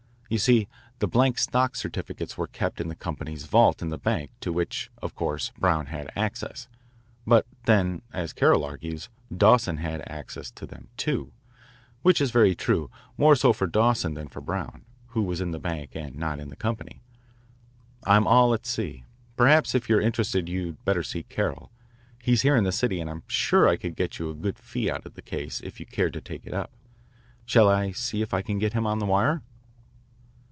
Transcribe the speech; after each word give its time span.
You 0.31 0.37
see 0.37 0.69
the 0.99 1.09
blank 1.09 1.37
stock 1.37 1.75
certificates 1.75 2.37
were 2.37 2.47
kept 2.47 2.79
in 2.79 2.87
the 2.87 2.95
company's 2.95 3.47
vault 3.47 3.81
in 3.81 3.89
the 3.89 3.97
bank 3.97 4.31
to 4.39 4.53
which, 4.53 4.89
of 5.01 5.13
course, 5.13 5.51
Brown 5.57 5.87
had 5.87 6.09
access. 6.15 6.69
But 7.27 7.45
then, 7.65 8.01
as 8.13 8.31
Carroll 8.31 8.63
argues, 8.63 9.09
Dawson 9.35 9.75
had 9.75 10.07
access 10.07 10.49
to 10.51 10.65
them, 10.65 10.87
too, 10.95 11.33
which 12.01 12.21
is 12.21 12.31
very 12.31 12.55
true 12.55 12.89
more 13.17 13.35
so 13.35 13.51
for 13.51 13.67
Dawson 13.67 14.13
than 14.13 14.29
for 14.29 14.39
Brown, 14.39 14.85
who 15.07 15.21
was 15.21 15.41
in 15.41 15.51
the 15.51 15.59
bank 15.59 15.95
and 15.97 16.15
not 16.15 16.39
in 16.39 16.47
the 16.47 16.55
company. 16.55 17.01
I'm 18.05 18.25
all 18.25 18.53
at 18.53 18.65
sea. 18.65 19.03
Perhaps 19.35 19.75
if 19.75 19.89
you're 19.89 19.99
interested 19.99 20.47
you'd 20.47 20.81
better 20.85 21.03
see 21.03 21.23
Carroll. 21.23 21.73
He's 22.23 22.43
here 22.43 22.55
in 22.55 22.63
the 22.63 22.71
city 22.71 23.01
and 23.01 23.09
I'm 23.09 23.23
sure 23.27 23.67
I 23.67 23.75
could 23.75 23.97
get 23.97 24.17
you 24.17 24.29
a 24.29 24.33
good 24.33 24.57
fee 24.57 24.89
out 24.89 25.05
of 25.05 25.15
the 25.15 25.21
case 25.21 25.59
if 25.59 25.81
you 25.81 25.85
cared 25.85 26.13
to 26.13 26.21
take 26.21 26.47
it 26.47 26.53
up. 26.53 26.71
Shall 27.45 27.67
I 27.67 27.91
see 27.91 28.21
if 28.21 28.33
I 28.33 28.41
can 28.41 28.59
get 28.59 28.71
him 28.71 28.87
on 28.87 28.99
the 28.99 29.05
wire?" 29.05 29.41